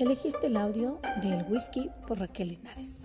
Elegiste 0.00 0.46
el 0.46 0.56
audio 0.56 0.98
del 1.20 1.44
whisky 1.46 1.90
por 2.06 2.18
Raquel 2.18 2.48
Linares. 2.48 3.02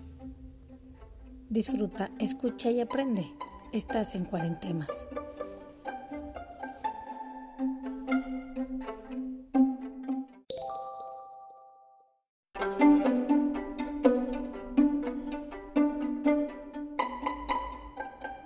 Disfruta, 1.50 2.10
escucha 2.20 2.71
y 2.71 2.79
aprende. 2.79 3.34
Estás 3.73 4.16
en 4.16 4.23
cuarentemas. 4.23 4.88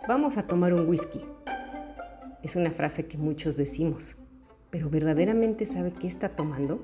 Vamos 0.07 0.37
a 0.37 0.47
tomar 0.47 0.73
un 0.73 0.89
whisky. 0.89 1.21
Es 2.41 2.55
una 2.55 2.71
frase 2.71 3.07
que 3.07 3.19
muchos 3.19 3.57
decimos, 3.57 4.17
pero 4.71 4.89
¿verdaderamente 4.89 5.67
sabe 5.67 5.93
qué 5.93 6.07
está 6.07 6.29
tomando? 6.29 6.83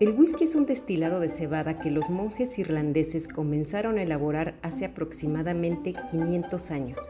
El 0.00 0.10
whisky 0.10 0.44
es 0.44 0.54
un 0.54 0.64
destilado 0.64 1.18
de 1.18 1.28
cebada 1.28 1.80
que 1.80 1.90
los 1.90 2.08
monjes 2.08 2.56
irlandeses 2.60 3.26
comenzaron 3.26 3.98
a 3.98 4.02
elaborar 4.02 4.54
hace 4.62 4.84
aproximadamente 4.84 5.92
500 6.08 6.70
años. 6.70 7.00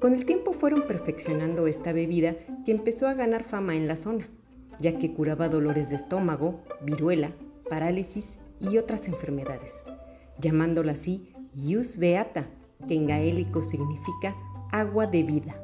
Con 0.00 0.14
el 0.14 0.24
tiempo 0.24 0.54
fueron 0.54 0.86
perfeccionando 0.86 1.66
esta 1.66 1.92
bebida 1.92 2.36
que 2.64 2.72
empezó 2.72 3.06
a 3.06 3.12
ganar 3.12 3.44
fama 3.44 3.76
en 3.76 3.86
la 3.86 3.96
zona, 3.96 4.26
ya 4.80 4.98
que 4.98 5.12
curaba 5.12 5.50
dolores 5.50 5.90
de 5.90 5.96
estómago, 5.96 6.62
viruela, 6.80 7.32
parálisis 7.68 8.38
y 8.60 8.78
otras 8.78 9.06
enfermedades, 9.06 9.74
llamándola 10.38 10.92
así 10.92 11.34
Ius 11.54 11.98
Beata, 11.98 12.46
que 12.88 12.94
en 12.94 13.08
gaélico 13.08 13.62
significa 13.62 14.34
agua 14.72 15.06
de 15.06 15.22
vida. 15.22 15.54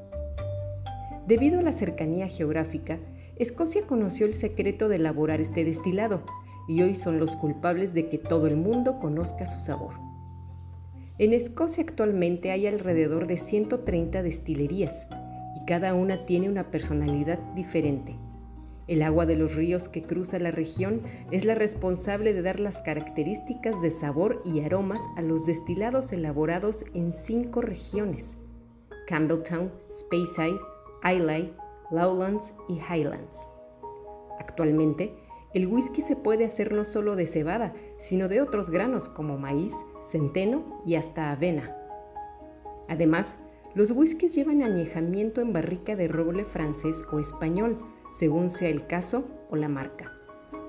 Debido 1.27 1.60
a 1.60 1.62
la 1.62 1.73
cercanía 1.73 2.29
geográfica, 2.29 2.98
Escocia 3.41 3.87
conoció 3.87 4.27
el 4.27 4.35
secreto 4.35 4.91
de 4.91 4.96
elaborar 4.96 5.41
este 5.41 5.65
destilado 5.65 6.21
y 6.69 6.83
hoy 6.83 6.95
son 6.95 7.19
los 7.19 7.37
culpables 7.37 7.95
de 7.95 8.10
que 8.10 8.19
todo 8.19 8.46
el 8.46 8.57
mundo 8.57 9.01
conozca 9.01 9.46
su 9.46 9.60
sabor. 9.60 9.95
En 11.16 11.33
Escocia 11.33 11.83
actualmente 11.83 12.51
hay 12.51 12.66
alrededor 12.66 13.27
de 13.27 13.38
130 13.38 14.23
destilerías 14.23 15.07
y 15.57 15.65
cada 15.65 15.95
una 15.95 16.27
tiene 16.27 16.51
una 16.51 16.71
personalidad 16.71 17.38
diferente. 17.55 18.15
El 18.88 19.01
agua 19.01 19.24
de 19.24 19.37
los 19.37 19.55
ríos 19.55 19.88
que 19.88 20.02
cruza 20.02 20.38
la 20.38 20.51
región 20.51 21.01
es 21.30 21.46
la 21.46 21.55
responsable 21.55 22.35
de 22.35 22.43
dar 22.43 22.61
las 22.61 22.83
características 22.83 23.80
de 23.80 23.88
sabor 23.88 24.43
y 24.45 24.61
aromas 24.61 25.01
a 25.16 25.23
los 25.23 25.46
destilados 25.46 26.13
elaborados 26.13 26.85
en 26.93 27.15
cinco 27.15 27.63
regiones: 27.63 28.37
Campbelltown, 29.07 29.73
Speyside, 29.91 30.61
Islay, 31.11 31.55
Lowlands 31.91 32.57
y 32.69 32.74
Highlands. 32.80 33.49
Actualmente, 34.38 35.15
el 35.52 35.66
whisky 35.66 36.01
se 36.01 36.16
puede 36.16 36.45
hacer 36.45 36.73
no 36.73 36.85
solo 36.85 37.16
de 37.16 37.27
cebada, 37.27 37.74
sino 37.99 38.29
de 38.29 38.41
otros 38.41 38.71
granos 38.71 39.09
como 39.09 39.37
maíz, 39.37 39.74
centeno 40.02 40.83
y 40.87 40.95
hasta 40.95 41.33
avena. 41.33 41.77
Además, 42.88 43.38
los 43.74 43.91
whiskies 43.91 44.35
llevan 44.35 44.63
añejamiento 44.63 45.41
en 45.41 45.52
barrica 45.52 45.96
de 45.96 46.09
roble 46.09 46.45
francés 46.45 47.05
o 47.13 47.18
español, 47.18 47.79
según 48.11 48.51
sea 48.51 48.68
el 48.68 48.87
caso 48.87 49.29
o 49.51 49.57
la 49.57 49.68
marca. 49.68 50.13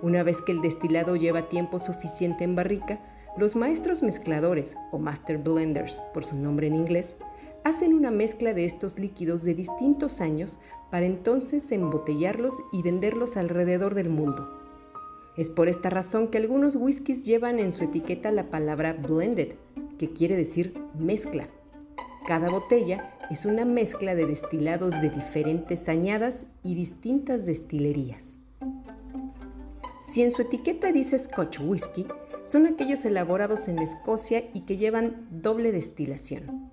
Una 0.02 0.24
vez 0.24 0.42
que 0.42 0.52
el 0.52 0.62
destilado 0.62 1.16
lleva 1.16 1.50
tiempo 1.50 1.80
suficiente 1.80 2.44
en 2.44 2.56
barrica, 2.56 3.00
los 3.38 3.56
maestros 3.56 4.04
mezcladores 4.04 4.76
o 4.92 5.00
master 5.00 5.38
blenders, 5.38 6.02
por 6.14 6.26
su 6.26 6.38
nombre 6.38 6.68
en 6.68 6.76
inglés, 6.76 7.18
hacen 7.64 7.94
una 7.94 8.12
mezcla 8.12 8.54
de 8.54 8.66
estos 8.66 9.00
líquidos 9.00 9.44
de 9.44 9.54
distintos 9.54 10.22
años 10.22 10.60
para 10.90 11.06
entonces 11.06 11.72
embotellarlos 11.72 12.56
y 12.72 12.82
venderlos 12.82 13.38
alrededor 13.38 13.96
del 13.96 14.10
mundo. 14.10 14.62
Es 15.38 15.50
por 15.50 15.70
esta 15.70 15.90
razón 15.90 16.28
que 16.28 16.38
algunos 16.38 16.76
whiskies 16.76 17.26
llevan 17.26 17.60
en 17.60 17.72
su 17.72 17.86
etiqueta 17.86 18.32
la 18.32 18.50
palabra 18.50 18.94
blended, 18.94 19.54
que 19.98 20.12
quiere 20.12 20.36
decir 20.36 20.74
mezcla. 20.98 21.48
Cada 22.28 22.50
botella 22.50 23.18
es 23.30 23.46
una 23.46 23.66
mezcla 23.66 24.14
de 24.14 24.26
destilados 24.26 25.02
de 25.02 25.10
diferentes 25.10 25.88
añadas 25.88 26.48
y 26.64 26.76
distintas 26.76 27.46
destilerías. 27.46 28.38
Si 30.02 30.22
en 30.22 30.32
su 30.32 30.42
etiqueta 30.42 30.92
dice 30.92 31.18
Scotch 31.18 31.60
Whisky, 31.62 32.06
son 32.44 32.66
aquellos 32.66 33.06
elaborados 33.06 33.68
en 33.68 33.80
Escocia 33.80 34.44
y 34.54 34.62
que 34.62 34.76
llevan 34.76 35.28
doble 35.32 35.72
destilación. 35.72 36.71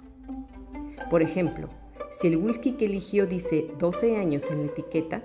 Por 1.11 1.23
ejemplo, 1.23 1.69
si 2.11 2.29
el 2.29 2.37
whisky 2.37 2.73
que 2.73 2.87
eligió 2.87 3.27
dice 3.27 3.67
12 3.79 4.17
años 4.17 4.51
en 4.51 4.59
la 4.59 4.73
etiqueta, 4.73 5.23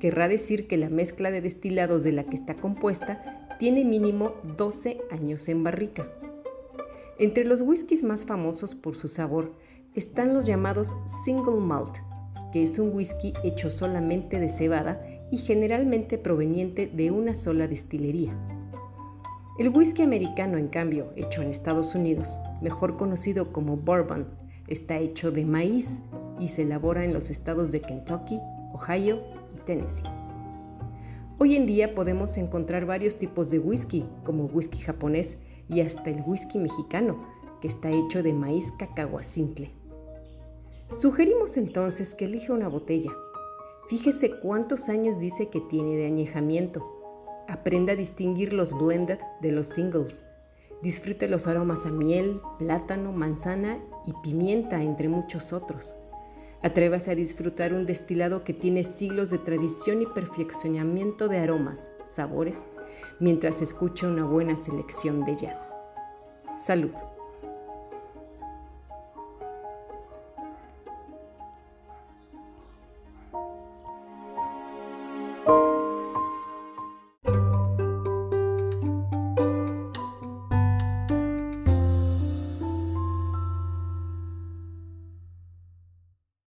querrá 0.00 0.28
decir 0.28 0.66
que 0.66 0.76
la 0.76 0.88
mezcla 0.88 1.30
de 1.30 1.40
destilados 1.40 2.04
de 2.04 2.12
la 2.12 2.24
que 2.24 2.36
está 2.36 2.54
compuesta 2.54 3.56
tiene 3.58 3.84
mínimo 3.84 4.34
12 4.56 5.00
años 5.10 5.48
en 5.48 5.64
barrica. 5.64 6.06
Entre 7.18 7.44
los 7.44 7.60
whiskies 7.60 8.02
más 8.02 8.26
famosos 8.26 8.74
por 8.74 8.96
su 8.96 9.08
sabor 9.08 9.52
están 9.94 10.34
los 10.34 10.46
llamados 10.46 10.96
single 11.24 11.60
malt, 11.60 11.96
que 12.52 12.62
es 12.62 12.78
un 12.78 12.94
whisky 12.94 13.32
hecho 13.44 13.70
solamente 13.70 14.40
de 14.40 14.48
cebada 14.48 15.00
y 15.30 15.38
generalmente 15.38 16.18
proveniente 16.18 16.86
de 16.86 17.10
una 17.10 17.34
sola 17.34 17.68
destilería. 17.68 18.36
El 19.58 19.68
whisky 19.68 20.02
americano, 20.02 20.58
en 20.58 20.68
cambio, 20.68 21.12
hecho 21.14 21.40
en 21.40 21.50
Estados 21.50 21.94
Unidos, 21.94 22.40
mejor 22.60 22.96
conocido 22.96 23.52
como 23.52 23.76
bourbon, 23.76 24.26
Está 24.74 24.98
hecho 24.98 25.30
de 25.30 25.44
maíz 25.44 26.00
y 26.40 26.48
se 26.48 26.62
elabora 26.62 27.04
en 27.04 27.12
los 27.12 27.30
estados 27.30 27.70
de 27.70 27.80
Kentucky, 27.80 28.40
Ohio 28.72 29.22
y 29.56 29.60
Tennessee. 29.60 30.08
Hoy 31.38 31.54
en 31.54 31.64
día 31.64 31.94
podemos 31.94 32.36
encontrar 32.38 32.84
varios 32.84 33.14
tipos 33.14 33.52
de 33.52 33.60
whisky, 33.60 34.04
como 34.24 34.46
whisky 34.46 34.78
japonés 34.78 35.38
y 35.68 35.80
hasta 35.80 36.10
el 36.10 36.24
whisky 36.26 36.58
mexicano, 36.58 37.24
que 37.60 37.68
está 37.68 37.88
hecho 37.92 38.24
de 38.24 38.32
maíz 38.32 38.72
cacahuacintle. 38.76 39.70
Sugerimos 40.90 41.56
entonces 41.56 42.16
que 42.16 42.24
elija 42.24 42.52
una 42.52 42.66
botella. 42.66 43.12
Fíjese 43.88 44.40
cuántos 44.40 44.88
años 44.88 45.20
dice 45.20 45.50
que 45.50 45.60
tiene 45.60 45.94
de 45.94 46.06
añejamiento. 46.06 46.84
Aprenda 47.46 47.92
a 47.92 47.96
distinguir 47.96 48.52
los 48.52 48.76
blended 48.76 49.20
de 49.40 49.52
los 49.52 49.68
singles 49.68 50.33
Disfrute 50.84 51.28
los 51.28 51.46
aromas 51.46 51.86
a 51.86 51.90
miel, 51.90 52.42
plátano, 52.58 53.10
manzana 53.10 53.78
y 54.06 54.12
pimienta, 54.22 54.82
entre 54.82 55.08
muchos 55.08 55.54
otros. 55.54 55.96
Atrévase 56.62 57.10
a 57.10 57.14
disfrutar 57.14 57.72
un 57.72 57.86
destilado 57.86 58.44
que 58.44 58.52
tiene 58.52 58.84
siglos 58.84 59.30
de 59.30 59.38
tradición 59.38 60.02
y 60.02 60.06
perfeccionamiento 60.06 61.28
de 61.28 61.38
aromas, 61.38 61.90
sabores, 62.04 62.68
mientras 63.18 63.62
escucha 63.62 64.06
una 64.06 64.24
buena 64.24 64.56
selección 64.56 65.24
de 65.24 65.36
jazz. 65.36 65.74
Salud. 66.58 66.92